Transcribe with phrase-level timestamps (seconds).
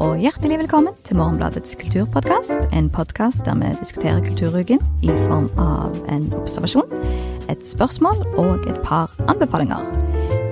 [0.00, 2.70] og hjertelig velkommen til Morgenbladets kulturpodkast.
[2.72, 6.88] En podkast der vi diskuterer kulturuken i form av en observasjon,
[7.52, 9.84] et spørsmål og et par anbefalinger.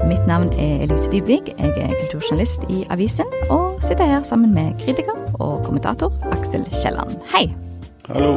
[0.08, 4.76] Mitt navn er Elise Dybvig, jeg er kulturjournalist i avisen, og sitter her sammen med
[4.84, 7.17] kritiker og kommentator Aksel Kielland.
[7.33, 7.49] Hei!
[8.12, 8.37] Hallo.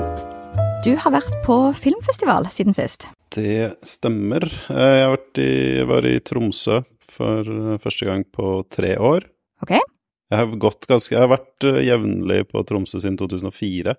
[0.88, 3.12] Du har vært på filmfestival siden sist.
[3.36, 4.48] Det stemmer.
[4.48, 9.28] Jeg, har vært i, jeg var i Tromsø for første gang på tre år.
[9.62, 9.76] Ok?
[10.32, 13.98] Jeg har ganske Jeg har vært uh, jevnlig på Tromsø siden 2004,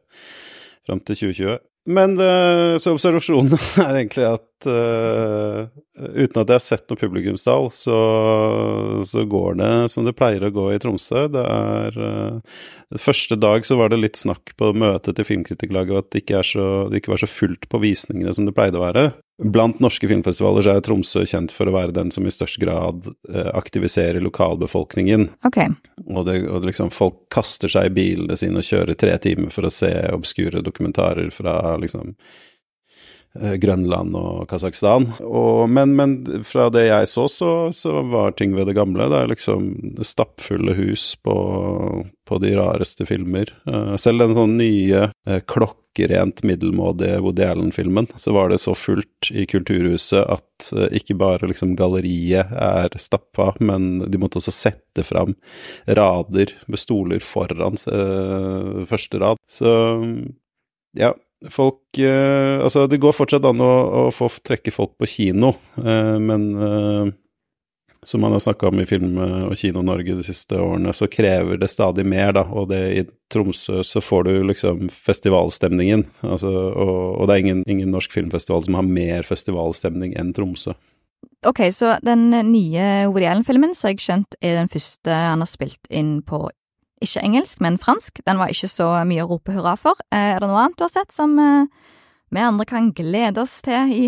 [0.89, 1.61] fram til 2020.
[1.93, 5.67] Men uh, så observasjonen er egentlig at uh,
[5.99, 7.99] uten at jeg har sett noe publikumstall, så,
[9.09, 11.27] så, går det som det pleier å gå i Tromsø.
[11.33, 12.01] Det er
[13.01, 16.67] Første dag så var det litt snakk på møtet til Filmkritikerlaget at det ikke, så,
[16.93, 19.07] det ikke var så fullt på visningene som det pleide å være.
[19.39, 23.09] Blant norske filmfestivaler så er Tromsø kjent for å være den som i størst grad
[23.33, 25.29] eh, aktiviserer lokalbefolkningen.
[25.49, 25.73] Okay.
[26.05, 29.66] Og, det, og liksom folk kaster seg i bilene sine og kjører tre timer for
[29.66, 32.13] å se obskure dokumentarer fra liksom
[33.35, 35.07] Grønland og Kasakhstan.
[35.73, 39.09] Men, men, fra det jeg så, så, så, var ting ved det gamle.
[39.09, 39.71] Det er liksom
[40.05, 41.37] stappfulle hus på,
[42.29, 43.49] på de rareste filmer.
[43.65, 45.07] Uh, selv den sånn nye
[45.49, 51.49] klokka klokkerent middelmådige Woody Allen-filmen, så var det så fullt i Kulturhuset at ikke bare
[51.49, 55.35] liksom galleriet er stappa, men de måtte også sette fram
[55.87, 57.77] rader med stoler foran
[58.89, 59.37] første rad.
[59.49, 59.69] Så
[60.96, 61.13] ja,
[61.51, 63.73] folk eh, Altså, det går fortsatt an å,
[64.04, 66.47] å få trekke folk på kino, men
[68.06, 71.71] som man har snakka om i Film- og Kino-Norge de siste årene, så krever det
[71.71, 72.43] stadig mer, da.
[72.50, 76.03] Og det, i Tromsø så får du liksom festivalstemningen.
[76.26, 80.75] Altså, og, og, det er ingen, ingen, norsk filmfestival som har mer festivalstemning enn Tromsø.
[81.47, 85.50] Ok, så den nye Woody Allen-filmen, så har jeg skjønt, er den første han har
[85.50, 86.49] spilt inn på
[87.05, 88.22] ikke engelsk, men fransk.
[88.27, 89.99] Den var ikke så mye å rope hurra for.
[90.12, 91.69] Eh, er det noe annet du har sett som eh,
[92.33, 94.05] vi andre kan glede oss til i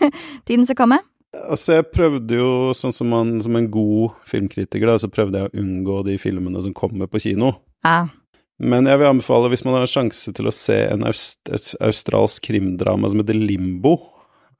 [0.48, 1.04] tiden som kommer?
[1.36, 5.50] Altså, jeg prøvde jo, sånn som, man, som en god filmkritiker, da, så prøvde jeg
[5.50, 7.52] å unngå de filmene som kommer på kino.
[7.84, 8.06] Ja.
[8.58, 13.10] Men jeg vil anbefale, hvis man har sjanse til å se en aust australsk krimdrama
[13.10, 13.94] som heter Limbo,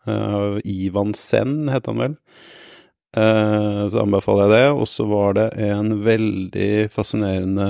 [0.07, 2.19] uh, Ivan Sen, heter han vel,
[3.17, 4.67] så anbefaler jeg det.
[4.77, 7.69] Og så var det en veldig fascinerende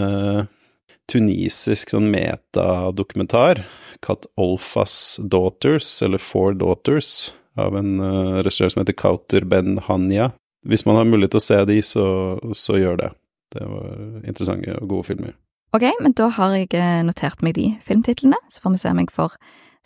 [1.08, 3.62] tunisisk sånn metadokumentar
[4.00, 10.30] kalt Olfas Daughters, eller Four Daughters av en uh, regissør som heter Kauter Ben Hanya.
[10.68, 12.06] Hvis man har mulighet til å se de, så,
[12.54, 13.12] så gjør det.
[13.54, 13.88] Det var
[14.28, 15.34] interessante og gode filmer.
[15.74, 19.00] Ok, men da har jeg eh, notert meg de filmtitlene, så får vi se om
[19.02, 19.34] jeg får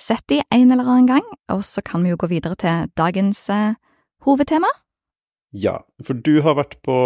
[0.01, 3.45] sett de en eller annen gang, og så kan vi jo gå videre til dagens
[3.53, 3.75] uh,
[4.27, 4.71] hovedtema.
[5.53, 6.97] Ja, for du har vært på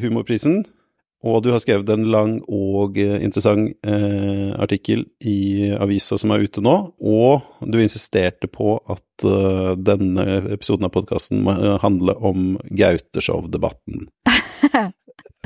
[0.00, 0.62] Humorprisen,
[1.20, 6.46] og du har skrevet en lang og eh, interessant eh, artikkel i avisa som er
[6.46, 10.24] ute nå, og du insisterte på at eh, denne
[10.54, 14.08] episoden av podkasten må handle om Gauteshow-debatten.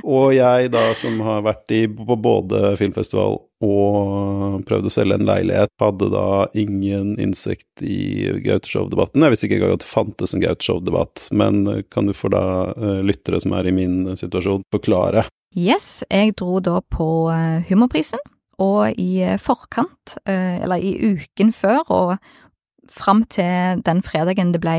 [0.05, 5.29] og jeg da, som har vært i på både filmfestival og prøvd å selge en
[5.29, 9.25] leilighet, hadde da ingen innsikt i Gauteshow-debatten.
[9.25, 12.45] Jeg visste ikke engang at det fantes en Gauteshow-debatt, men kan du for da
[12.77, 18.19] uh, lyttere som er i min situasjon, forklare Yes, jeg dro da på eh, Humorprisen,
[18.63, 22.17] og i eh, forkant, eh, eller i uken før og
[22.91, 24.75] fram til den fredagen det ble,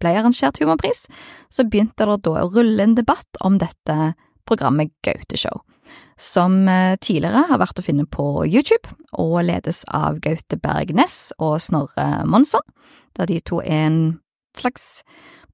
[0.00, 1.06] ble arrangert humorpris,
[1.48, 4.12] så begynte det da å rulle en debatt om dette
[4.48, 5.62] programmet Gauteshow,
[6.20, 6.64] som
[7.04, 12.64] tidligere har vært å finne på YouTube og ledes av Gaute Bergnes og Snorre Monsson,
[13.18, 13.98] der de to er en
[14.56, 15.02] slags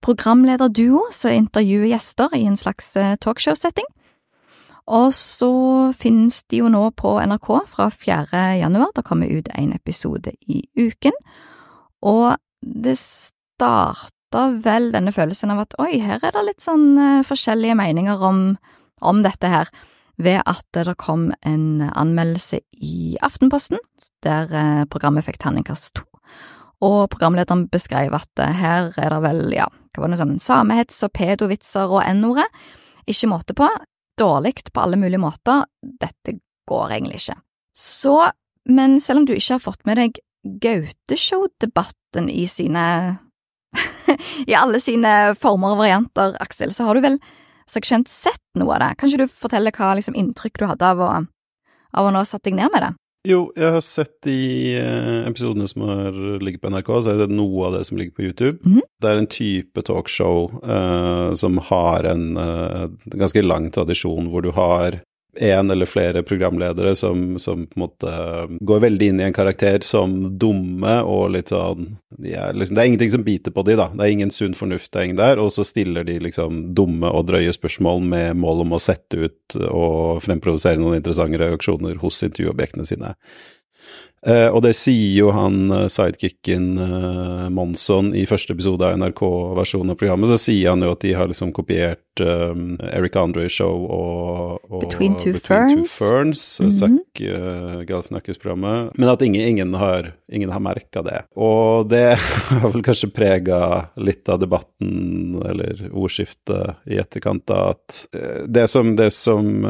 [0.05, 2.93] programlederduo som intervjuer gjester i en slags
[3.25, 3.89] talkshow-setting.
[4.91, 5.53] Og så
[5.95, 8.41] finnes de jo nå på NRK fra 4.
[8.59, 8.91] januar.
[8.95, 11.15] da kommer ut en episode i uken.
[12.03, 17.27] Og det starta vel denne følelsen av at oi, her er det litt sånn uh,
[17.27, 18.57] forskjellige meninger om,
[19.01, 19.71] om, dette her,
[20.21, 23.81] ved at det kom en anmeldelse i Aftenposten,
[24.25, 26.07] der uh, programmet fikk terningkast to.
[26.85, 31.01] Og programlederen beskrev at uh, her er det vel, ja, hva var det sånn, samehets
[31.07, 32.49] og pedovitser og n-ordet.
[33.09, 33.69] Ikke måte på
[34.21, 36.37] dårlig på alle mulige måter, dette
[36.69, 37.39] går egentlig ikke.
[37.77, 38.17] Så,
[38.69, 40.21] men selv om du ikke har fått med deg
[40.61, 42.85] Gauteshow-debatten i sine
[44.51, 47.19] I alle sine former og varianter, Aksel, så har du vel
[47.71, 48.95] så jeg skjønt sett noe av det.
[48.99, 51.13] Kan ikke du fortelle hva liksom, inntrykk du hadde av å,
[51.95, 52.95] av å nå satt deg ned med det?
[53.29, 54.35] Jo, jeg har sett de
[54.81, 58.15] eh, episodene som har ligget på NRK, så er det noe av det som ligger
[58.17, 58.59] på YouTube.
[58.65, 58.87] Mm -hmm.
[59.03, 64.51] Det er en type talkshow uh, som har en uh, ganske lang tradisjon, hvor du
[64.51, 65.01] har
[65.37, 68.15] en eller flere programledere som, som, på en måte
[68.61, 72.89] går veldig inn i en karakter som dumme og litt sånn er liksom, Det er
[72.91, 73.89] ingenting som biter på de da.
[73.95, 75.41] Det er ingen sunn fornuft-gjeng der.
[75.41, 79.57] Og så stiller de liksom dumme og drøye spørsmål med mål om å sette ut
[79.71, 83.15] og fremprovosere noen interessante reaksjoner hos intervjuobjektene sine.
[84.21, 89.95] Uh, og det sier jo han uh, sidekicken uh, Monson i første episode av NRK-versjonen
[89.95, 90.29] av programmet.
[90.35, 94.85] Så sier han jo at de har liksom kopiert um, Eric Andre Show og, og
[94.85, 96.77] Between Two Between Ferns, Two Ferns mm -hmm.
[96.81, 98.93] Zack uh, Galifianakis-programmet.
[98.99, 101.25] Men at ingen, ingen har, ingen har merka det.
[101.37, 102.19] Og det
[102.61, 108.07] har vel kanskje prega litt av debatten, eller ordskiftet, i etterkant av at
[108.49, 109.63] det som, det som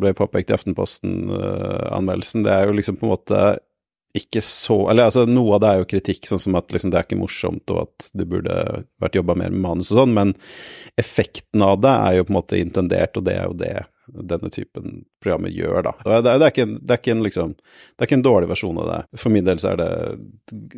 [0.00, 3.58] ble påpekt i Aftenposten-anmeldelsen, det er jo liksom på en måte
[4.16, 6.98] ikke så Eller altså, noe av det er jo kritikk, sånn som at liksom, det
[6.98, 8.56] er ikke morsomt, og at det burde
[9.02, 10.34] vært jobba mer med manus og sånn, men
[11.00, 13.74] effekten av det er jo på en måte intendert, og det er jo det
[14.14, 15.92] denne typen programmer gjør, da.
[16.02, 18.80] Det, er, det, er en, det, er en, liksom, det er ikke en dårlig versjon
[18.82, 19.00] av det.
[19.22, 19.90] For min del så er det,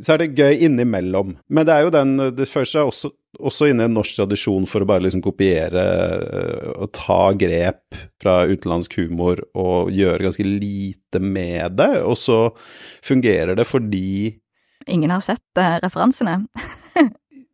[0.00, 1.36] så er det gøy innimellom.
[1.48, 4.68] Men det er jo den Det føler seg også, også inne i en norsk tradisjon
[4.68, 10.46] for å bare liksom kopiere øh, og ta grep fra utenlandsk humor og gjøre ganske
[10.46, 12.44] lite med det, og så
[13.04, 14.38] fungerer det fordi
[14.90, 16.40] Ingen har sett uh, referansene.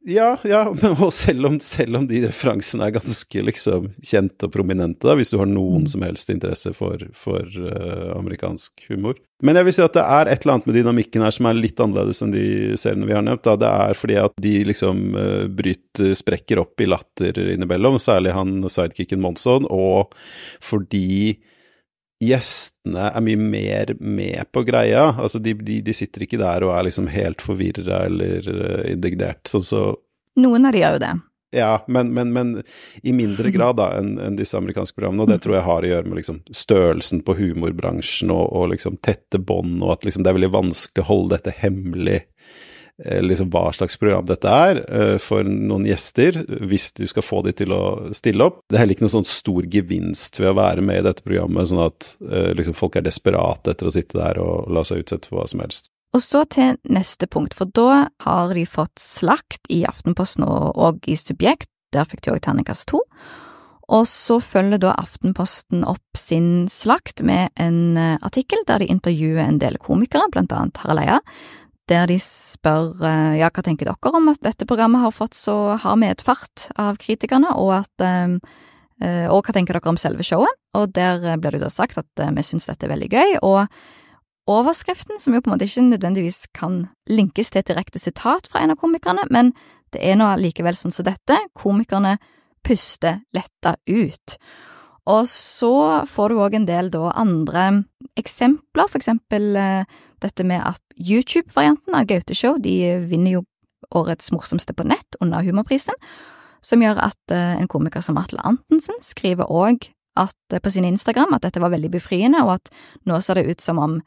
[0.08, 5.04] Ja, ja, men selv om, selv om, de referansene er ganske liksom kjente og prominente,
[5.04, 5.90] da, hvis du har noen mm.
[5.92, 9.18] som helst interesse for, for uh, amerikansk humor.
[9.44, 11.60] Men jeg vil si at det er et eller annet med dynamikken her som er
[11.60, 12.46] litt annerledes enn de
[12.80, 13.44] seriene vi har nevnt.
[13.44, 13.58] Da.
[13.60, 18.62] Det er fordi at de liksom uh, bryter, sprekker opp i latter innimellom, særlig han
[18.64, 20.16] sidekicken Monson, og
[20.64, 21.36] fordi
[22.24, 25.08] gjestene er mye mer med på greia.
[25.14, 29.44] Altså, de, de, de sitter ikke der og er liksom helt forvirra eller uh, indignert,
[29.48, 29.88] sånn så
[30.38, 31.14] Noen av de gjør jo det.
[31.56, 32.50] Ja, men, men, men
[33.02, 35.90] i mindre grad da enn en disse amerikanske programmene, og det tror jeg har å
[35.90, 40.30] gjøre med liksom størrelsen på humorbransjen og, og liksom tette bånd, og at liksom det
[40.30, 42.67] er veldig vanskelig å holde dette hemmelig Eh,
[42.98, 47.54] liksom hva slags program dette er uh, for noen gjester, hvis du skal få de
[47.54, 48.64] til å stille opp.
[48.66, 51.70] Det er heller ikke noen sånn stor gevinst ved å være med i dette programmet,
[51.70, 55.30] sånn at uh, liksom folk er desperate etter å sitte der og la seg utsette
[55.30, 55.92] for hva som helst.
[56.16, 61.18] Og så til neste punkt, for da har de fått slakt i Aftenposten og i
[61.20, 63.02] Subjekt, der fikk de òg terningkast to.
[63.92, 69.60] Og så følger da Aftenposten opp sin slakt med en artikkel der de intervjuer en
[69.60, 71.20] del komikere, blant annet Harald Eia,
[71.88, 75.76] der de spør eh, ja, hva tenker dere om at dette programmet har fått så
[75.80, 78.36] hard medfart av kritikerne, og at eh,
[79.04, 80.52] eh, og hva tenker dere om selve showet?
[80.78, 83.66] Og der blir det da sagt at vi syns dette er veldig gøy, og
[84.48, 88.62] overskriften, som jo på en måte ikke nødvendigvis kan linkes til et direkte sitat fra
[88.62, 89.52] en av komikerne, men
[89.92, 92.16] det er nå likevel sånn som dette, komikerne
[92.64, 94.36] puster letta ut.
[95.08, 97.68] Og så får du òg en del da andre
[98.20, 99.56] eksempler, for eksempel
[100.24, 102.74] dette med at YouTube-varianten av Gaute-show de
[103.08, 103.44] vinner jo
[103.94, 105.96] årets morsomste på nett under Humorprisen,
[106.64, 109.88] som gjør at uh, en komiker som Atle Antonsen skriver òg
[110.18, 112.72] uh, på sin Instagram at dette var veldig befriende, og at
[113.08, 114.00] nå ser det ut som om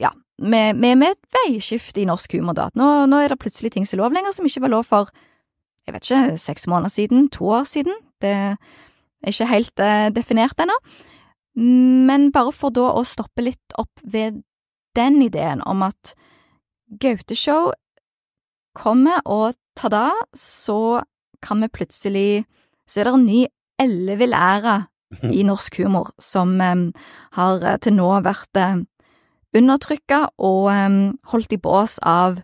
[0.00, 2.70] ja, med, med, med et veiskifte i norsk humor, da.
[2.70, 4.86] At nå, nå, er det plutselig ting som er lov lenger, som ikke var lov
[4.88, 5.10] for,
[5.84, 7.98] jeg vet ikke, seks måneder siden, to år siden.
[8.22, 10.78] Det er ikke helt uh, definert ennå.
[11.60, 14.38] Men bare for da å stoppe litt opp ved
[14.96, 16.14] den ideen om at
[17.00, 17.70] Gauteshow
[18.74, 21.02] kommer, og ta-da, så
[21.42, 22.44] kan vi plutselig
[22.90, 23.44] Så er det en ny
[23.78, 24.90] ellevill æra
[25.38, 26.92] i norsk humor som um,
[27.38, 28.82] har eh, til nå vært uh,
[29.54, 32.42] undertrykka og um, holdt i bås av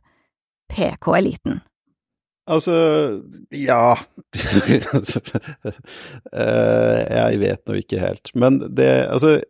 [0.70, 1.60] PK-eliten.
[2.46, 2.76] Altså,
[3.50, 3.96] ja
[7.18, 8.30] Jeg vet nå ikke helt.
[8.38, 9.40] Men det Altså,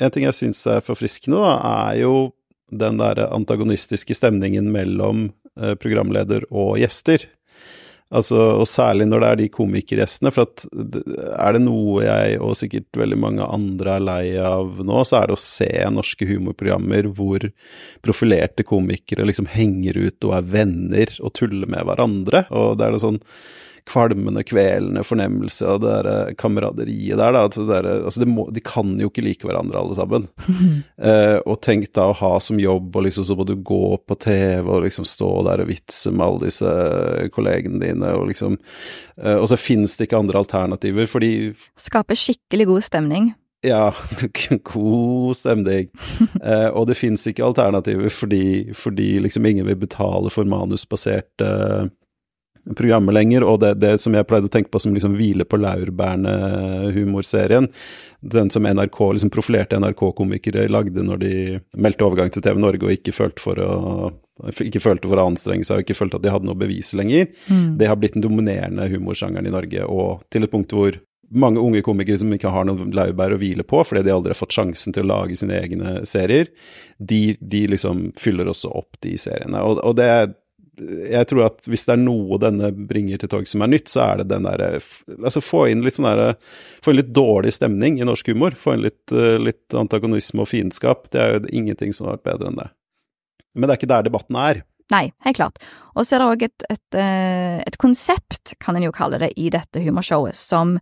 [0.00, 1.54] en ting jeg syns er forfriskende, da,
[1.90, 2.14] er jo
[2.74, 5.28] den der antagonistiske stemningen mellom
[5.60, 7.28] eh, programleder og gjester.
[8.14, 12.54] Altså, og særlig når det er de komikergjestene, for at er det noe jeg og
[12.58, 17.08] sikkert veldig mange andre er lei av nå, så er det å se norske humorprogrammer
[17.16, 17.48] hvor
[18.06, 22.44] profilerte komikere liksom henger ut og er venner og tuller med hverandre.
[22.54, 23.22] Og det er noe sånn
[23.86, 27.32] kvalmende, kvelende fornemmelse av det der eh, kameraderiet der.
[27.36, 27.44] Da.
[27.46, 30.28] Altså, der, altså de, må, de, kan jo ikke like hverandre, alle sammen.
[31.08, 34.18] eh, og tenk da å ha som jobb, og liksom så må du gå på
[34.22, 36.76] TV og liksom stå der og vitse med alle disse
[37.36, 41.32] kollegene dine, og liksom eh, Og så finnes det ikke andre alternativer, fordi
[41.78, 43.34] Skape skikkelig god stemning.
[43.66, 43.94] Ja,
[44.72, 45.88] god stemning.
[46.42, 51.52] eh, og det fins ikke alternativer fordi, fordi liksom ingen vil betale for manusbaserte
[52.74, 55.56] programmet lenger, og det, det, som jeg pleide å tenke på som liksom hvile på
[55.62, 57.66] laurbærene-humorserien,
[58.26, 62.94] den som NRK, liksom profilerte NRK-komikere lagde når de meldte overgang til TV Norge og
[62.96, 63.70] ikke følte for å
[64.36, 67.24] ikke følte for å anstrenge seg og ikke følte at de hadde noe bevis lenger.
[67.48, 67.68] Mm.
[67.80, 70.92] Det har blitt den dominerende humorsjangeren i Norge, og til et punkt hvor
[71.34, 74.38] mange unge komikere som ikke har noen laurbær å hvile på fordi de aldri har
[74.38, 76.50] fått sjansen til å lage sine egne serier,
[76.98, 79.62] de, de liksom fyller også opp de seriene.
[79.64, 80.10] Og, og det
[80.76, 84.02] jeg tror at hvis det er noe denne bringer til torg som er nytt, så
[84.04, 84.74] er det den derre
[85.16, 86.34] Altså få inn litt sånn derre
[86.84, 88.56] Få inn litt dårlig stemning i norsk humor.
[88.58, 91.08] Få inn litt, eh, litt antagonisme og fiendskap.
[91.10, 92.68] Det er jo ingenting som har vært bedre enn det.
[93.56, 94.62] Men det er ikke der debatten er.
[94.92, 95.58] Nei, helt klart.
[95.96, 99.32] Og så er det òg et, et, eh, et, konsept, kan en jo kalle det,
[99.36, 100.76] i dette humorshowet, som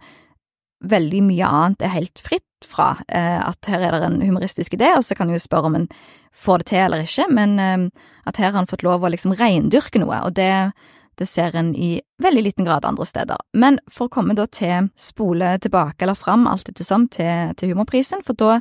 [0.84, 2.94] veldig mye annet er helt fritt fra.
[3.08, 5.88] Eh, at her er det en humoristisk idé, og så kan du spørre om en
[6.34, 7.86] får det til eller ikke, men eh,
[8.26, 10.72] at her har han fått lov å liksom reindyrke noe, og det,
[11.20, 13.40] det ser en i veldig liten grad andre steder.
[13.54, 18.24] Men for å komme da til spole tilbake eller fram alt ettersom til, til humorprisen,
[18.26, 18.58] for da,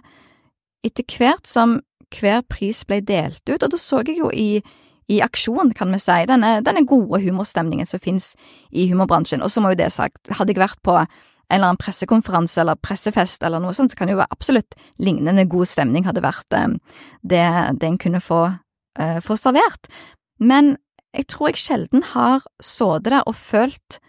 [0.86, 1.82] etter hvert som
[2.14, 4.64] hver pris ble delt ut, og da så jeg jo i
[5.12, 8.34] i aksjon, kan vi si, denne, denne gode humorstemningen som finnes
[8.72, 9.44] i humorbransjen.
[9.44, 10.96] Og så må jo det sagt, hadde jeg vært på
[11.54, 14.78] en eller annen pressekonferanse eller pressefest eller noe sånt, så kan det jo være absolutt
[14.98, 16.78] lignende god stemning hadde vært eh,
[17.22, 17.44] det,
[17.80, 18.42] det en kunne få,
[19.00, 19.90] uh, få, servert.
[20.42, 20.78] Men
[21.14, 24.00] jeg tror jeg sjelden har sittet der og følt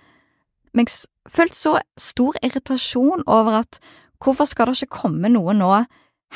[0.74, 0.90] meg
[1.30, 3.78] følt så stor irritasjon over at
[4.24, 5.70] hvorfor skal det ikke komme noe nå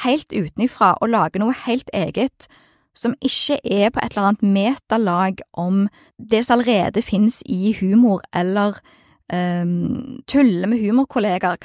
[0.05, 2.47] helt utenifra og lage noe helt eget
[2.99, 5.87] som ikke er på et eller annet metalag om
[6.19, 8.81] det som allerede finnes i humor eller
[9.33, 11.59] um, tulle med humorkollegaer.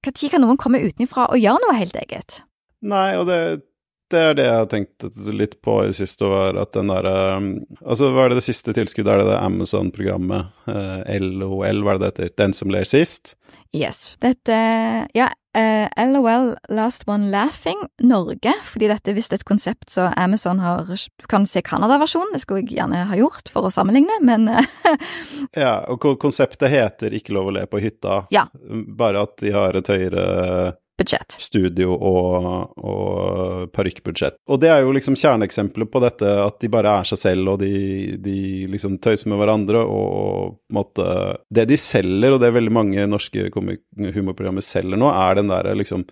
[0.00, 2.40] Når kan noen komme utenfra og gjøre noe helt eget?
[2.80, 3.40] Nei, og det,
[4.10, 7.50] det er det jeg har tenkt litt på i siste år, at den derre um,
[7.80, 9.12] Altså, hva er det det siste tilskuddet?
[9.12, 10.50] Er det det Amazon-programmet?
[10.68, 12.34] Uh, eh, LOL, hva er det det heter?
[12.40, 13.36] Den som ler sist?
[13.76, 14.16] Yes.
[14.22, 14.56] Dette
[15.14, 20.10] Ja, uh, eh, LOL Last One Laughing Norge, fordi dette er visst et konsept så
[20.18, 24.20] Amazon har Du kan se Canada-versjonen, det skulle jeg gjerne ha gjort for å sammenligne,
[24.26, 24.50] men
[25.64, 28.48] Ja, og konseptet heter Ikke lov å le på hytta, ja.
[28.98, 30.28] bare at de har et høyere
[31.00, 31.36] budsjett.
[31.40, 34.38] Studio og, og parykkbudsjett.
[34.50, 37.62] Og det er jo liksom kjerneeksempelet på dette, at de bare er seg selv, og
[37.64, 41.08] de, de liksom tøyser med hverandre, og måte
[41.50, 46.06] Det de selger, og det veldig mange norske humorprogrammer selger nå, er den derre liksom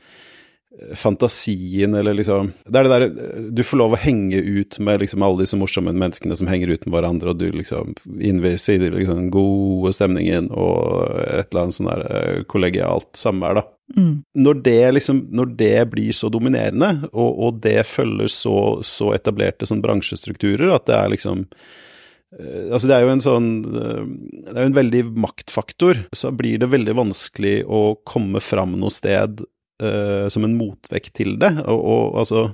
[0.95, 5.25] fantasien, eller liksom Det er det derre Du får lov å henge ut med liksom
[5.27, 8.99] alle disse morsomme menneskene som henger ut med hverandre, og du liksom innviser i den
[8.99, 13.67] liksom gode stemningen og et eller annet sånn der eh, kollegialt samvær, da.
[13.97, 14.23] Mm.
[14.37, 19.69] Når, det liksom, når det blir så dominerende, og, og det følger så, så etablerte
[19.69, 24.03] sånn bransjestrukturer, at det er liksom eh, Altså, det er jo en sånn eh,
[24.45, 26.03] Det er jo en veldig maktfaktor.
[26.13, 29.41] Så blir det veldig vanskelig å komme fram noe sted
[29.83, 31.55] uh, som en motvekt til det.
[31.65, 32.49] Og, og altså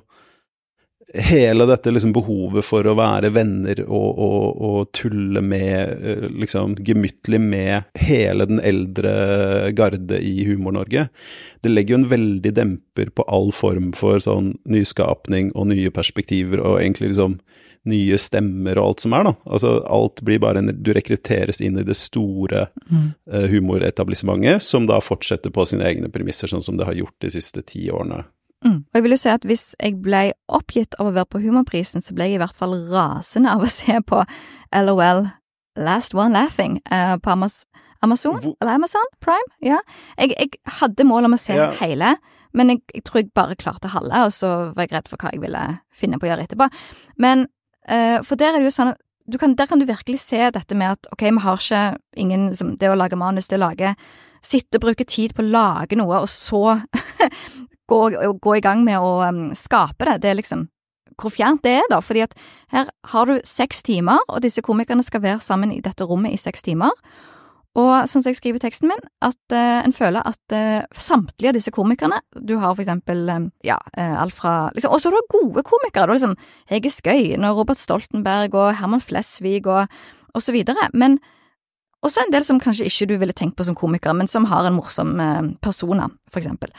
[1.14, 6.75] Hele dette liksom behovet for å være venner og, og, og tulle med, uh, liksom
[6.87, 9.12] gemyttlig med hele den eldre
[9.78, 11.06] garde i Humor-Norge,
[11.62, 16.62] det legger jo en veldig demper på all form for sånn nyskapning og nye perspektiver,
[16.64, 17.38] og egentlig liksom
[17.90, 19.35] nye stemmer og alt som er, da.
[19.44, 23.09] Altså alt blir bare en Du rekrutteres inn i det store mm.
[23.33, 27.33] uh, humoretablissementet, som da fortsetter på sine egne premisser, sånn som det har gjort de
[27.35, 28.25] siste ti årene.
[28.64, 28.80] Mm.
[28.80, 32.04] Og jeg vil jo si at hvis jeg ble oppgitt av å være på Humorprisen,
[32.04, 34.23] så ble jeg i hvert fall rasende av å se på
[34.73, 35.26] LOL
[35.80, 37.68] Last One Laughing uh, på Amazon.
[38.04, 38.37] Amazon?
[38.37, 38.56] Hvor?
[38.61, 39.49] Eller Amazon Prime?
[39.64, 39.78] Ja.
[40.18, 41.71] Jeg, jeg hadde mål om å se ja.
[41.78, 42.16] hele,
[42.52, 45.33] men jeg, jeg, tror jeg bare klarte halve, og så var jeg redd for hva
[45.33, 45.62] jeg ville
[45.97, 46.68] finne på å gjøre etterpå.
[47.25, 47.49] Men
[47.85, 50.38] Uh, for der er det jo sånn at du kan, der kan du virkelig se
[50.52, 51.83] dette med at ok, vi har ikke
[52.21, 53.94] ingen liksom, Det å lage manus, det å lage
[54.44, 56.78] Sitte og bruke tid på å lage noe, og så
[57.91, 58.00] gå,
[58.41, 60.21] gå, i gang med å um, skape det.
[60.23, 60.69] Det er liksom
[61.21, 62.00] hvor fjernt det er, da.
[62.03, 62.35] Fordi at
[62.75, 66.41] her har du seks timer, og disse komikerne skal være sammen i dette rommet i
[66.41, 66.91] seks timer.
[67.75, 71.50] Og sånn som jeg skriver i teksten min, at uh, en føler at uh, samtlige
[71.50, 75.11] av disse komikerne Du har for eksempel um, ja, uh, alt fra liksom, Og så
[75.11, 76.07] har du gode komikere.
[76.07, 76.37] Du har liksom
[76.71, 79.91] Hege Skøyen og Robert Stoltenberg og Herman Flesvig og,
[80.31, 80.87] og så videre.
[80.95, 81.19] Men
[82.07, 84.69] også en del som kanskje ikke du ville tenkt på som komiker, men som har
[84.69, 85.17] en morsom
[85.64, 86.71] persona, for eksempel.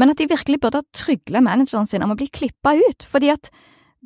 [0.00, 3.32] Men at de virkelig burde ha trygla manageren sin om å bli klippa ut, fordi
[3.34, 3.50] at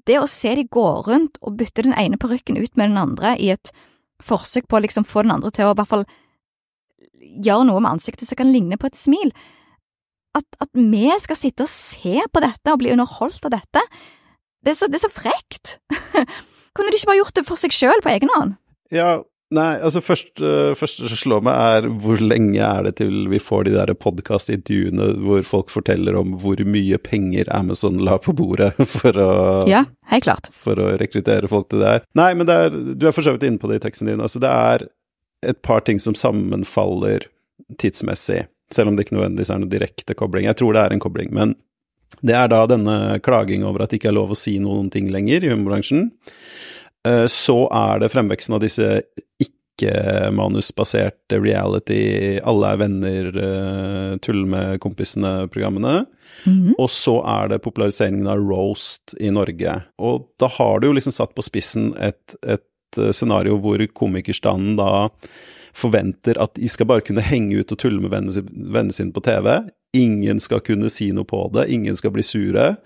[0.07, 3.35] det å se de gå rundt og bytte den ene parykken ut med den andre
[3.43, 3.73] i et
[4.23, 6.07] forsøk på å liksom få den andre til å i hvert fall
[7.47, 9.33] gjøre noe med ansiktet som kan ligne på et smil.
[10.37, 13.83] At, at, vi skal sitte og se på dette og bli underholdt av dette,
[14.65, 15.79] det er så, det er så frekt!
[16.77, 18.57] Kunne de ikke bare gjort det for seg sjøl på egen hånd?
[18.93, 19.23] Ja,
[19.55, 23.39] Nei, altså først, uh, første som slår meg er hvor lenge er det til vi
[23.39, 28.73] får de der podkastintervjuene hvor folk forteller om hvor mye penger Amazon la på bordet
[28.97, 29.31] for å
[29.71, 30.51] Ja, helt klart.
[30.51, 32.05] For å rekruttere folk til det her.
[32.19, 34.25] Nei, men er, du er for så vidt inne på det i teksten din.
[34.25, 34.89] Altså det er
[35.47, 37.29] et par ting som sammenfaller
[37.79, 40.51] tidsmessig, selv om det ikke nødvendigvis er noen direkte kobling.
[40.51, 41.55] Jeg tror det er en kobling, men
[42.27, 45.11] det er da denne klaging over at det ikke er lov å si noen ting
[45.13, 46.09] lenger i humorbransjen.
[47.07, 48.89] Eh, så er det fremveksten av disse
[49.43, 56.07] ikke-manusbaserte reality, alle er venner, uh, tull med kompisene-programmene.
[56.47, 56.75] Mm -hmm.
[56.79, 59.83] Og så er det populariseringen av roast i Norge.
[59.99, 64.77] Og da har du jo liksom satt på spissen et, et eh, scenario hvor komikerstanden
[64.77, 65.11] da
[65.75, 69.63] forventer at de skal bare kunne henge ut og tulle med vennene sine på TV.
[69.95, 72.77] Ingen skal kunne si noe på det, ingen skal bli sure.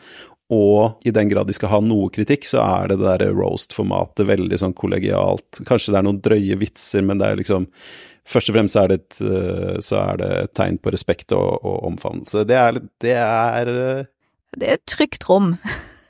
[0.51, 4.27] Og i den grad de skal ha noe kritikk, så er det det derre roast-formatet
[4.27, 5.61] veldig sånn kollegialt.
[5.69, 7.69] Kanskje det er noen drøye vitser, men det er liksom
[8.31, 11.65] Først og fremst er det et, eh, så er det et tegn på respekt og,
[11.67, 12.45] og omfavnelse.
[12.47, 14.11] Det er, det er eh,
[14.55, 15.55] Det er et trygt rom.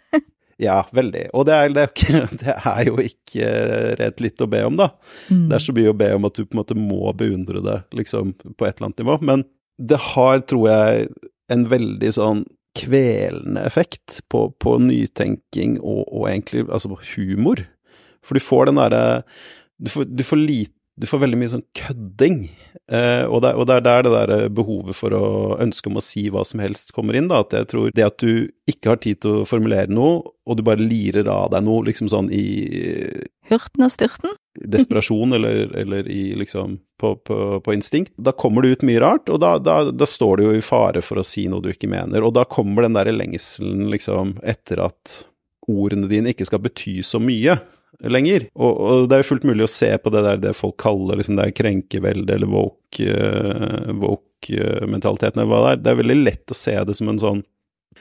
[0.67, 1.23] ja, veldig.
[1.39, 3.55] Og det er, det, er det er, jo ikke
[4.03, 4.91] rett litt å be om, da.
[5.31, 5.47] Mm.
[5.49, 7.79] Det er så mye å be om at du på en måte må beundre det,
[8.03, 9.19] liksom, på et eller annet nivå.
[9.31, 9.47] Men
[9.81, 11.09] det har, tror jeg,
[11.55, 12.45] en veldig sånn
[12.79, 17.65] kvelende effekt på, på nytenking og, og, egentlig altså på humor.
[18.25, 19.23] For du får den derre
[19.81, 22.43] du, du, får lite du får veldig mye sånn kødding,
[22.93, 25.29] eh, og, det, og, det, er der det der behovet for å
[25.63, 27.31] ønske om å si hva som helst kommer inn.
[27.31, 30.59] da, At jeg tror det at du ikke har tid til å formulere noe, og
[30.59, 32.45] du bare lirer av deg noe liksom sånn i
[33.49, 34.37] Hurten og styrten?
[34.55, 38.13] Desperasjon eller, eller i liksom på, på, på, instinkt.
[38.17, 41.01] Da kommer det ut mye rart, og da, da, da, står du jo i fare
[41.05, 42.23] for å si noe du ikke mener.
[42.27, 45.25] Og da kommer den derre lengselen liksom etter at
[45.71, 47.59] ordene dine ikke skal bety så mye
[48.11, 48.49] lenger.
[48.55, 51.17] Og, og, det er jo fullt mulig å se på det der det folk kaller
[51.21, 54.51] liksom det er krenkevelde eller woke-mentaliteten uh, woke,
[55.31, 55.79] eller hva det er.
[55.85, 57.43] Det er veldig lett å se det som en sånn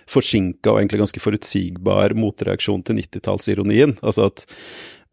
[0.09, 3.91] forsinka og egentlig ganske forutsigbar motreaksjon til 90-tallsironien.
[4.05, 4.53] Altså at uh,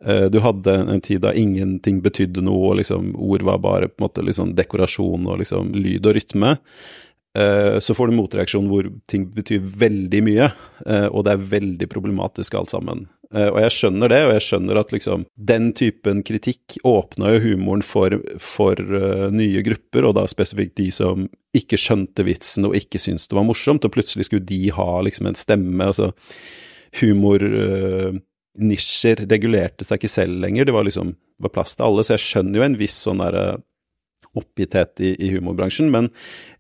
[0.04, 4.04] du hadde en tid da ingenting betydde noe, og liksom ord var bare på en
[4.04, 6.50] måte liksom dekorasjon og liksom lyd og rytme.
[7.37, 10.48] Uh, så får du motreaksjon hvor ting betyr veldig mye,
[10.87, 13.06] uh, og det er veldig problematisk alt sammen.
[13.37, 17.82] Og jeg skjønner det, og jeg skjønner at liksom den typen kritikk åpna jo humoren
[17.82, 18.78] for, for
[19.35, 21.24] nye grupper, og da spesifikt de som
[21.59, 25.26] ikke skjønte vitsen og ikke syntes det var morsomt, og plutselig skulle de ha liksom
[25.26, 25.90] en stemme.
[25.90, 26.12] altså
[27.02, 27.42] humor
[28.62, 32.05] nisjer regulerte seg ikke selv lenger, det var liksom var plass til alle.
[32.05, 33.64] Så jeg skjønner jo en viss sånn derre eh,
[34.37, 36.11] oppgitthet i, i, humorbransjen, men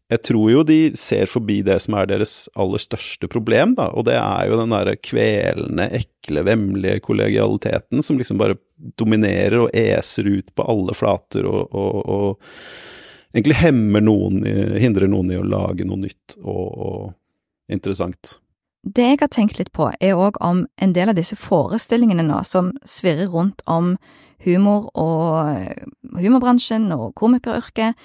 [0.08, 4.06] jeg tror jo de ser forbi det som er deres aller største problem, da, og
[4.08, 8.56] det er jo den derre kvelende, ekle, vemmelige kollegialiteten som liksom bare
[8.96, 14.40] dominerer og eser ut på alle flater og, og, og egentlig hemmer noen,
[14.80, 18.38] hindrer noen i å lage noe nytt og, og interessant.
[18.86, 22.42] Det jeg har tenkt litt på, er òg om en del av disse forestillingene nå
[22.46, 23.96] som svirrer rundt om
[24.44, 27.98] humor og humorbransjen og komikeryrket,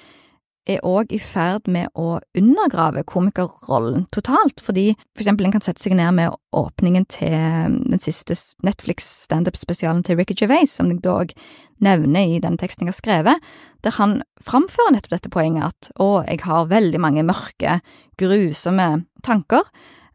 [0.69, 5.81] er òg i ferd med å undergrave komikerrollen totalt, fordi for eksempel en kan sette
[5.81, 11.33] seg ned med åpningen til den siste Netflix standup-spesialen til Ricky Gervais, som jeg dog
[11.81, 13.49] nevner i den teksten jeg har skrevet,
[13.81, 17.79] der han framfører nettopp dette poenget at å, jeg har veldig mange mørke,
[18.21, 18.91] grusomme
[19.25, 19.65] tanker,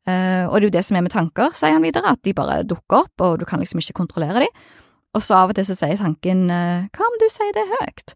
[0.07, 2.35] Uh, og det er jo det som er med tanker, sier han videre, at de
[2.37, 4.67] bare dukker opp, og du kan liksom ikke kontrollere dem.
[5.17, 8.15] Og så av og til så sier tanken uh, hva om du sier det høyt?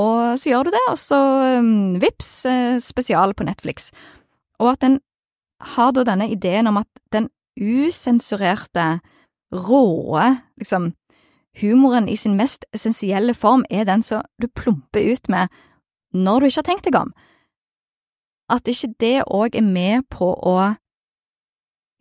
[0.00, 1.20] Og så gjør du det, og så
[1.58, 2.32] um, vips,
[2.82, 3.90] spesial på Netflix.
[4.62, 5.00] Og at den
[5.74, 7.28] har da denne ideen om at den
[7.60, 9.00] usensurerte,
[9.50, 10.92] råe, liksom,
[11.60, 15.48] humoren i sin mest essensielle form er den som du plumper ut med
[16.14, 17.10] når du ikke har tenkt deg om.
[18.50, 20.56] At ikke det òg er med på å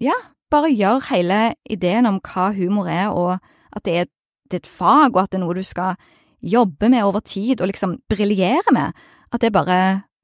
[0.01, 0.15] ja,
[0.51, 3.37] bare gjør hele ideen om hva humor er, og
[3.75, 4.09] at det er,
[4.49, 5.99] det er et fag, og at det er noe du skal
[6.39, 8.95] jobbe med over tid og liksom briljere med,
[9.31, 9.79] at det er bare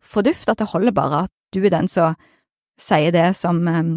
[0.06, 2.16] forduft, at det holder bare at du er den som
[2.82, 3.92] sier det som um,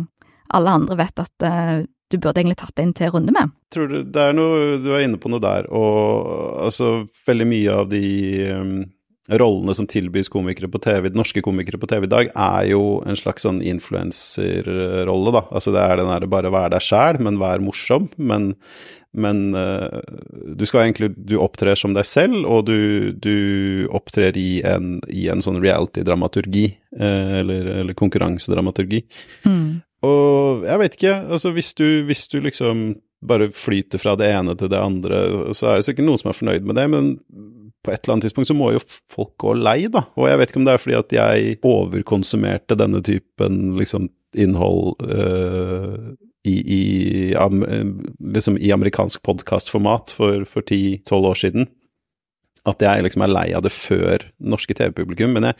[0.54, 3.50] alle andre vet at uh, du burde egentlig tatt det inn til runde med.
[3.74, 7.80] Tror du det er noe Du er inne på noe der, og altså veldig mye
[7.82, 8.04] av de
[8.54, 8.78] um
[9.28, 13.18] rollene som tilbys komikere på TV, norske komikere på TV i dag, er jo en
[13.18, 15.42] slags sånn influenserrolle, da.
[15.52, 18.08] Altså det er den derre bare være deg sjæl, men vær morsom.
[18.16, 18.54] Men,
[19.12, 20.00] men uh,
[20.56, 25.28] du skal egentlig Du opptrer som deg selv, og du, du opptrer i en, i
[25.32, 29.04] en sånn reality-dramaturgi, uh, eller, eller konkurransedramaturgi.
[29.44, 29.84] Mm.
[30.08, 32.88] Og jeg vet ikke, altså hvis du, hvis du liksom
[33.28, 35.22] bare flyter fra det ene til det andre,
[35.56, 37.08] så er det sikkert noen som er fornøyd med det, men
[37.88, 40.04] på et eller annet tidspunkt så må jo folk gå lei, da.
[40.20, 45.00] Og jeg vet ikke om det er fordi at jeg overkonsumerte denne typen liksom innhold
[45.08, 46.12] uh,
[46.48, 46.82] i, i,
[47.38, 47.64] am,
[48.20, 51.68] liksom i amerikansk podkastformat for, for 10-12 år siden.
[52.68, 55.32] At jeg liksom er lei av det før norske TV-publikum.
[55.36, 55.58] Men jeg,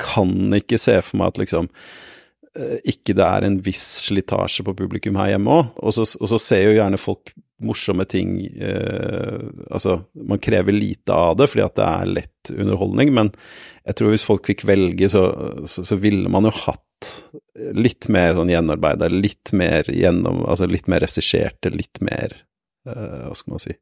[0.00, 4.76] kan ikke se for meg at liksom uh, ikke det er en viss slitasje på
[4.78, 5.74] publikum her hjemme òg.
[5.82, 11.36] Og, og, så ser jo gjerne folk morsomme ting eh, Altså, man krever lite av
[11.40, 13.30] det fordi at det er lett underholdning, men
[13.86, 15.24] jeg tror hvis folk fikk velge, så,
[15.68, 16.82] så, så ville man jo hatt
[17.76, 22.32] litt mer sånn gjenarbeida, litt mer gjennom Altså litt mer regisserte, litt mer
[22.88, 23.76] eh, Hva skal man si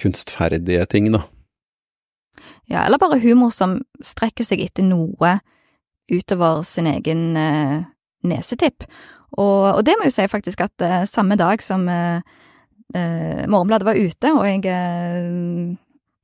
[0.00, 1.24] Kunstferdige ting, da.
[2.70, 5.34] Ja, eller bare humor som strekker seg etter noe
[6.10, 7.82] utover sin egen eh,
[8.24, 8.86] nesetipp.
[9.36, 12.22] Og, og, det må jo si faktisk at eh, samme dag som eh,
[12.94, 15.76] Morgenbladet var ute, og jeg eh,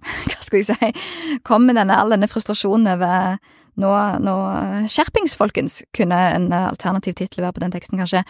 [0.29, 3.39] Hva skal jeg si Kom med denne, all denne frustrasjonen over
[3.77, 3.93] nå,
[4.25, 4.35] nå
[4.89, 8.23] Skjerpings, folkens, kunne en alternativ tittel være på den teksten, kanskje.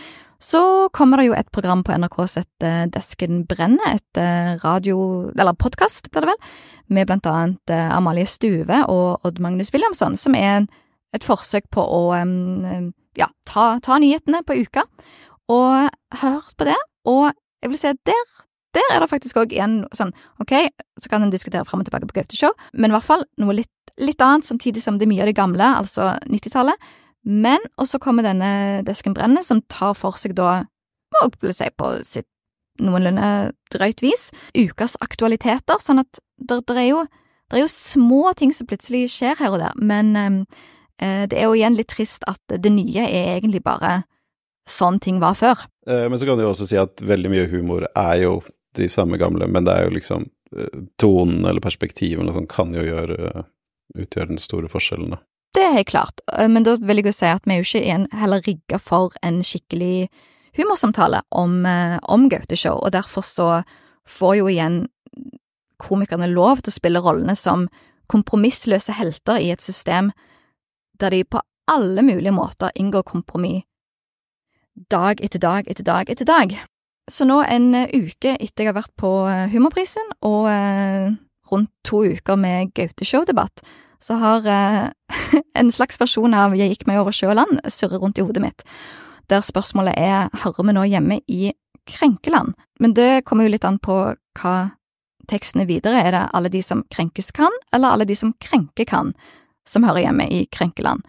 [0.43, 0.61] Så
[0.97, 5.31] kommer det jo et program på NRK som heter Desken brenner, et eh, radio...
[5.39, 6.51] Eller podkast, blir det vel,
[6.99, 10.67] med blant annet eh, Amalie Stuve og Odd Magnus Williamson, som er
[11.15, 12.03] et forsøk på å
[13.17, 14.85] ja, ta, ta nyhetene på uka.
[15.53, 15.87] Og
[16.21, 17.31] hørt på det, og
[17.63, 18.27] jeg vil si at der,
[18.77, 20.55] der er det faktisk òg igjen sånn, ok,
[21.01, 23.57] så kan en diskutere fram og tilbake på Gaute Show, men i hvert fall noe
[23.57, 26.89] litt, litt annet, samtidig som det er mye av det gamle, altså 90-tallet.
[27.27, 30.61] Men, og så kommer denne Desken Brenne, som tar for seg da,
[31.17, 32.29] må jeg si på sitt
[32.83, 37.05] noenlunde drøyt vis, ukas aktualiteter, sånn at det, er jo,
[37.49, 40.13] det er jo små ting som plutselig skjer her og der, men
[41.01, 44.03] eh, det er jo igjen litt trist at det nye er egentlig bare
[44.71, 45.67] sånn ting var før.
[45.89, 48.41] Eh, men så kan du jo også si at veldig mye humor er jo
[48.77, 50.27] de samme gamle, men det er jo liksom
[50.57, 53.47] eh, tonen eller perspektivet som kan jo gjøre,
[53.97, 55.23] utgjøre den store forskjellen, da.
[55.57, 57.69] Det er helt klart, eh, men da vil jeg jo si at vi er jo
[57.71, 60.09] ikke igjen heller rigga for en skikkelig
[60.57, 61.65] humorsamtale om,
[62.09, 63.49] om Gaute-show, og derfor så
[64.09, 64.79] får jo igjen
[65.83, 67.67] komikerne lov til å spille rollene som
[68.09, 70.09] kompromissløse helter i et system
[70.97, 73.67] der de på alle mulige måter inngår kompromiss
[74.91, 76.57] dag etter dag etter dag etter dag.
[77.11, 81.13] Så nå, en eh, uke etter jeg har vært på eh, Humorprisen og eh,
[81.53, 83.63] rundt to uker med Gaute-show-debatt,
[84.03, 84.47] så har
[85.61, 88.43] en slags versjon av Jeg gikk meg over sjø og land surret rundt i hodet
[88.43, 88.65] mitt,
[89.31, 91.53] der spørsmålet er hører vi nå hjemme i
[91.87, 92.57] krenkeland?
[92.83, 93.97] Men det kommer jo litt an på
[94.41, 94.57] hva
[95.31, 96.03] teksten er videre.
[96.03, 99.15] Er det alle de som krenkes kan, eller alle de som krenker kan,
[99.67, 101.07] som hører hjemme i krenkeland?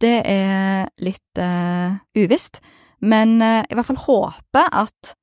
[0.00, 2.62] Det er litt uh, uvisst.
[3.00, 5.14] Men eh, i hvert fall håper at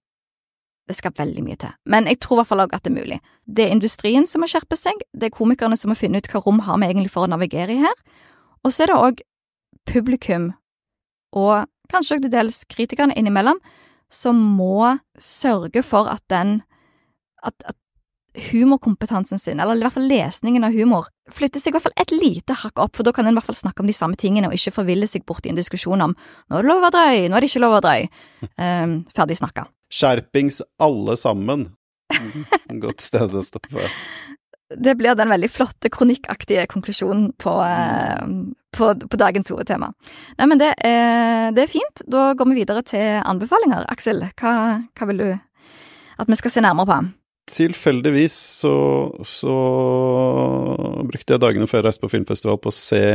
[0.88, 1.74] det skal veldig mye til.
[1.86, 3.18] Men jeg tror i hvert fall også at det er mulig.
[3.44, 6.42] Det er industrien som må skjerpe seg, det er komikerne som må finne ut hva
[6.46, 7.98] rom har vi egentlig for å navigere i her,
[8.64, 9.26] og så er det òg
[9.88, 10.54] publikum,
[11.36, 13.60] og kanskje også til dels kritikerne innimellom,
[14.12, 16.62] som må sørge for at den
[17.44, 17.76] at, at
[18.38, 22.14] humorkompetansen sin, eller i hvert fall lesningen av humor, flytter seg i hvert fall et
[22.14, 24.50] lite hakk opp, for da kan en i hvert fall snakke om de samme tingene,
[24.50, 27.26] og ikke forville seg bort i en diskusjon om nå er det lov å drøy,
[27.28, 28.08] nå er det ikke lov å drøy.
[28.56, 29.68] Um, ferdig snakka.
[29.94, 31.70] Skjerpings alle sammen.
[32.84, 33.90] Godt sted å stoppe.
[34.68, 38.24] Det blir den veldig flotte kronikkaktige konklusjonen på, uh,
[38.76, 39.94] på, på dagens hovedtema.
[40.40, 42.04] Nei, men det er, det er, fint.
[42.08, 43.88] Da går vi videre til anbefalinger.
[43.92, 44.58] Aksel, hva,
[44.92, 45.30] hva vil du
[46.18, 47.00] at vi skal se nærmere på?
[47.48, 48.78] Tilfeldigvis så,
[49.26, 49.58] så,
[51.08, 53.06] brukte jeg dagene før jeg reiste på filmfestival på å se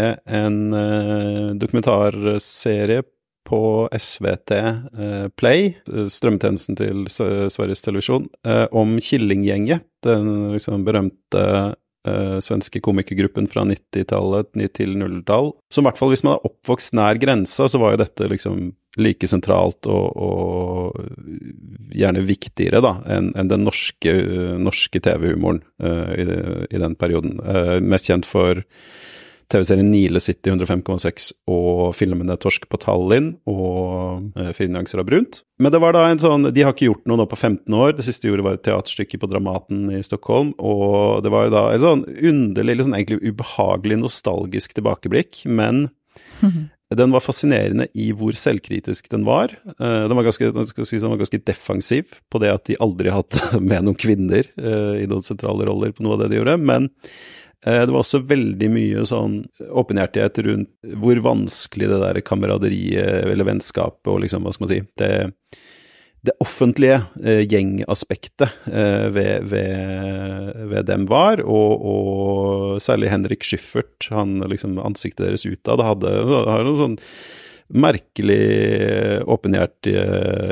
[0.40, 3.03] en eh, dokumentarserie
[3.49, 11.45] på SVT eh, Play, strømtjenesten til Sveriges Televisjon, eh, om Killinggjenget, den liksom berømte
[12.09, 15.53] uh, svenske komikergruppen fra 90-tallet til 00-tall.
[15.73, 18.73] Så i hvert fall hvis man er oppvokst nær grensa, så var jo dette liksom
[19.01, 24.12] like sentralt og, og gjerne viktigere da, enn en den norske,
[24.61, 26.27] norske TV-humoren uh, i,
[26.69, 27.38] i, den perioden.
[27.41, 28.61] Uh, mest kjent for
[29.53, 35.43] TV-serien Nile City 105,6 og filmene Torsk på Tallinn og eh, Fire nyanser av brunt.
[35.62, 37.95] Men det var da en sånn De har ikke gjort noe nå på 15 år.
[37.99, 40.55] Det siste de gjorde var et teaterstykke på Dramaten i Stockholm.
[40.59, 45.88] Og det var da en sånn underlig, sånn egentlig ubehagelig nostalgisk tilbakeblikk, men
[46.93, 49.55] Den var fascinerende i hvor selvkritisk den var.
[49.79, 50.51] Uh, den var ganske,
[50.85, 53.38] si, den var ganske defensiv på det at de aldri hatt
[53.71, 56.59] med noen kvinner uh, i noen sentrale roller på noe av det de gjorde.
[56.61, 56.91] Men
[57.62, 59.37] det var også veldig mye sånn
[59.70, 64.81] åpenhjertighet rundt hvor vanskelig det der kameraderiet eller vennskapet og liksom, hva skal man si
[64.98, 65.12] det,
[66.22, 74.07] det offentlige eh, gjengaspektet eh, ved, ved, ved, dem var, og, og særlig Henrik Schyffert,
[74.14, 76.98] han liksom ansiktet deres utad, hadde, hadde noe sånn
[77.73, 80.05] merkelig åpenhjertige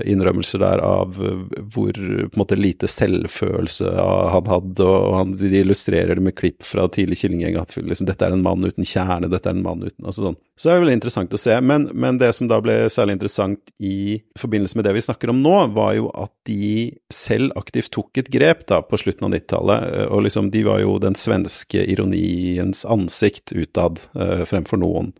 [0.09, 6.17] innrømmelser der av hvor på en måte lite selvfølelse han hadde, og han, de illustrerer
[6.17, 9.51] det med klipp fra tidlig Killinggjeng at liksom, dette er en mann uten kjerne, dette
[9.51, 10.39] er en mann uten altså sånn.
[10.57, 11.55] Så det er veldig interessant å se.
[11.65, 15.41] Men, men, det som da ble særlig interessant i forbindelse med det vi snakker om
[15.41, 19.87] nå, var jo at de selv aktivt tok et grep da på slutten av 90-tallet,
[20.13, 24.03] og liksom de var jo den svenske ironiens ansikt utad
[24.49, 25.15] fremfor noen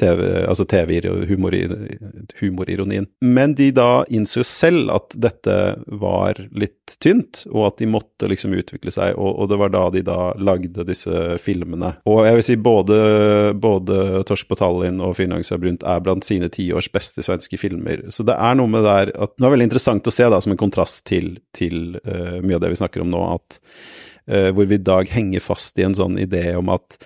[0.00, 1.45] TV, altså TV-humor
[2.40, 3.06] humorironien.
[3.20, 5.56] Men de da innså selv at dette
[5.86, 9.84] var litt tynt, og at de måtte liksom utvikle seg, og, og det var da
[9.94, 11.94] de da lagde disse filmene.
[12.08, 12.98] Og jeg vil si både,
[13.60, 18.06] både Torsk på Tallinn og Fyrnagsa Brunt er blant sine tiårs beste svenske filmer.
[18.14, 20.40] Så det er noe med det der at Det er veldig interessant å se, da,
[20.42, 23.58] som en kontrast til, til uh, mye av det vi snakker om nå, at
[24.30, 26.98] uh, hvor vi i dag henger fast i en sånn idé om at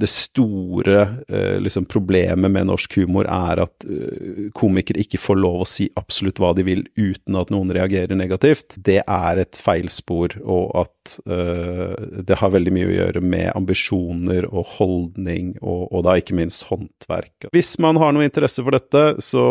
[0.00, 5.64] det store eh, liksom, problemet med norsk humor er at eh, komikere ikke får lov
[5.64, 8.78] å si absolutt hva de vil uten at noen reagerer negativt.
[8.78, 14.46] Det er et feilspor, og at uh, det har veldig mye å gjøre med ambisjoner
[14.50, 17.50] og holdning, og, og da ikke minst håndverk.
[17.52, 19.44] Hvis man har noe interesse for dette, så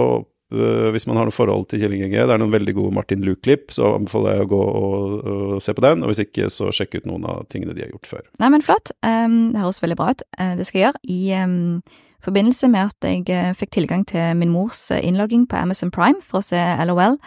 [0.52, 3.72] hvis man har noe forhold til Kjell Inge Det er noen veldig gode Martin Luke-klipp,
[3.72, 6.04] så anbefaler jeg å gå og, og, se på den.
[6.04, 8.26] Og hvis ikke, så sjekk ut noen av tingene de har gjort før.
[8.44, 8.92] Nei, men flott.
[9.06, 10.26] Um, det høres veldig bra ut.
[10.36, 11.02] Uh, det skal jeg gjøre.
[11.16, 11.82] I um,
[12.26, 16.42] forbindelse med at jeg uh, fikk tilgang til min mors innlogging på Amazon Prime for
[16.42, 16.60] å se
[16.90, 17.20] LOL,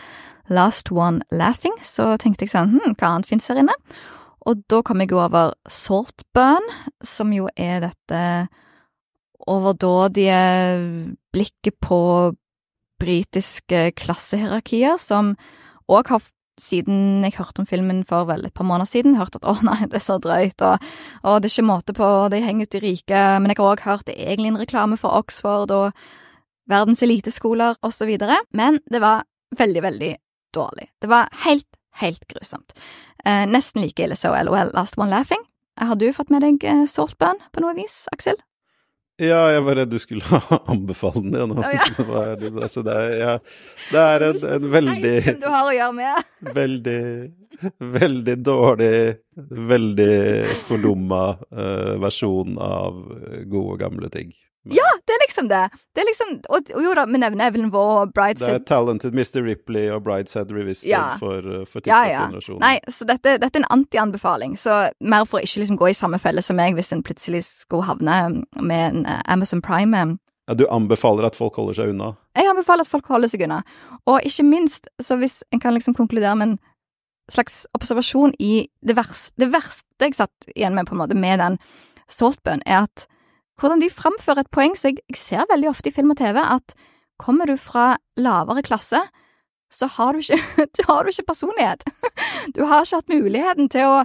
[0.53, 3.73] Last One Laughing, så tenkte jeg sånn hm, hva annet fins her inne?
[4.45, 6.67] Og da kom jeg over Saltburn,
[7.01, 8.21] som jo er dette
[9.49, 10.41] overdådige
[11.33, 11.99] blikket på
[13.03, 15.35] britiske klassehierarkier, som
[15.91, 16.25] òg har
[16.61, 19.81] siden jeg hørte om filmen for vel et par måneder siden, hørt at å nei,
[19.91, 20.83] det er så drøyt, og,
[21.27, 23.87] og det er ikke måte på, de henger ut i rike, men jeg har òg
[23.87, 26.05] hørt det er egentlig en reklame for Oxford og
[26.71, 29.27] verdens eliteskoler så videre, men det var
[29.59, 30.13] veldig, veldig
[30.55, 30.89] dårlig.
[31.03, 31.69] Det var helt,
[32.01, 32.73] helt grusomt.
[33.25, 35.43] Eh, nesten like ille som LOL Last One Laughing.
[35.81, 38.39] Har du fått med deg eh, Saltburn på noe vis, Aksel?
[39.23, 40.39] Ja, jeg var redd du skulle
[40.73, 41.53] anbefale den igjen.
[41.55, 42.23] Oh, ja.
[42.41, 43.35] det, altså, det, er, ja,
[43.93, 46.33] det er en, en veldig du har å gjøre med.
[46.59, 47.03] veldig,
[47.95, 48.97] veldig dårlig,
[49.75, 50.17] veldig
[50.67, 52.99] fordumma uh, versjon av
[53.47, 54.35] gode, gamle ting.
[54.73, 55.69] Ja, det er liksom det!
[55.95, 58.49] Det er liksom, og, og jo da, vi nevner Evelyn Waugh og Brideshead.
[58.49, 59.43] Det er Talented Mr.
[59.45, 61.03] Ripley og Brideshead Revisited ja.
[61.21, 62.63] for, for TikTok-generasjonen.
[62.63, 62.81] ja, ja.
[62.81, 65.97] Nei, så dette, dette, er en anti-anbefaling, så mer for å ikke liksom gå i
[65.99, 68.21] samme felle som meg hvis en plutselig skulle havne
[68.57, 70.01] med en uh, Amazon Prime.
[70.01, 70.19] Um.
[70.49, 72.15] Ja, Du anbefaler at folk holder seg unna?
[72.37, 73.63] Jeg anbefaler at folk holder seg unna.
[74.09, 76.59] Og ikke minst, så hvis en kan liksom konkludere med en
[77.33, 81.41] slags observasjon i det verste Det verste jeg satt igjen med, på en måte, med
[81.41, 81.57] den
[82.09, 83.07] Saltburn, er at
[83.61, 86.39] hvordan de framfører et poeng som jeg, jeg, ser veldig ofte i film og TV,
[86.43, 86.75] at
[87.23, 89.01] kommer du fra lavere klasse,
[89.71, 91.85] så har du ikke, du har ikke personlighet.
[92.55, 94.05] Du har ikke hatt muligheten til å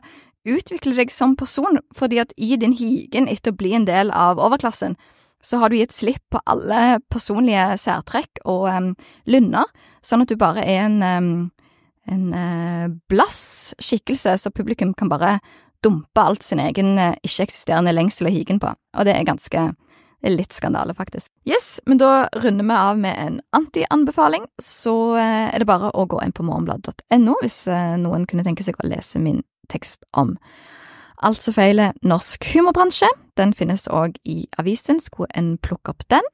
[0.49, 4.39] utvikle deg som person, fordi at i din higen etter å bli en del av
[4.41, 4.95] overklassen,
[5.43, 8.89] så har du gitt slipp på alle personlige særtrekk og um,
[9.29, 9.69] lynner,
[10.03, 11.29] sånn at du bare er en, um,
[12.12, 15.38] en uh, blass skikkelse, så publikum kan bare
[15.83, 19.69] dumpe alt sin egen eh, ikke-eksisterende lengsel og higen på, og det er ganske
[20.19, 21.29] det er litt skandale, faktisk.
[21.47, 24.49] Yes, men da runder vi av med en anti-anbefaling.
[24.59, 28.65] Så eh, er det bare å gå inn på morgenbladet.no hvis eh, noen kunne tenke
[28.65, 29.39] seg å lese min
[29.71, 30.33] tekst om
[31.23, 33.07] alt som feiler norsk humorbransje.
[33.39, 36.27] Den finnes òg i avisen, skulle en plukke opp den.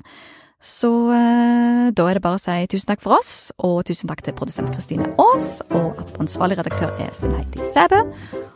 [0.66, 4.34] Så da er det bare å si tusen takk for oss, og tusen takk til
[4.34, 8.02] produsent Kristine Aas, og at ansvarlig redaktør er Sunn Heidi Sæbø.